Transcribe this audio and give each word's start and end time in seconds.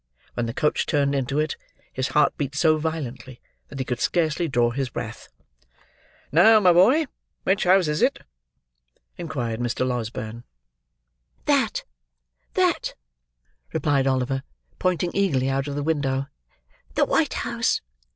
When 0.33 0.47
the 0.47 0.53
coach 0.55 0.87
turned 0.87 1.13
into 1.13 1.37
it, 1.37 1.55
his 1.93 2.07
heart 2.07 2.35
beat 2.35 2.55
so 2.55 2.79
violently, 2.79 3.39
that 3.67 3.77
he 3.77 3.85
could 3.85 3.99
scarcely 3.99 4.47
draw 4.47 4.71
his 4.71 4.89
breath. 4.89 5.29
"Now, 6.31 6.59
my 6.59 6.73
boy, 6.73 7.05
which 7.43 7.65
house 7.65 7.87
is 7.87 8.01
it?" 8.01 8.23
inquired 9.17 9.59
Mr. 9.59 9.87
Losberne. 9.87 10.43
"That! 11.45 11.83
That!" 12.55 12.95
replied 13.73 14.07
Oliver, 14.07 14.41
pointing 14.79 15.11
eagerly 15.13 15.51
out 15.51 15.67
of 15.67 15.75
the 15.75 15.83
window. 15.83 16.25
"The 16.95 17.05
white 17.05 17.33
house. 17.35 17.81